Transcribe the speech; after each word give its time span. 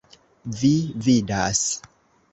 Vi 0.61 0.71
vidas! 1.09 1.63